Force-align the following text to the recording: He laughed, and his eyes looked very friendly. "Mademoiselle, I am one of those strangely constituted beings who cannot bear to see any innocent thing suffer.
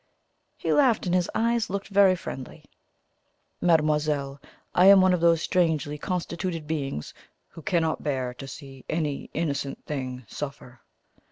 He 0.57 0.73
laughed, 0.73 1.05
and 1.05 1.13
his 1.13 1.29
eyes 1.35 1.69
looked 1.69 1.89
very 1.89 2.15
friendly. 2.15 2.65
"Mademoiselle, 3.61 4.41
I 4.73 4.87
am 4.87 4.99
one 4.99 5.13
of 5.13 5.21
those 5.21 5.43
strangely 5.43 5.99
constituted 5.99 6.65
beings 6.65 7.13
who 7.49 7.61
cannot 7.61 8.01
bear 8.01 8.33
to 8.33 8.47
see 8.47 8.83
any 8.89 9.29
innocent 9.35 9.85
thing 9.85 10.25
suffer. 10.27 10.81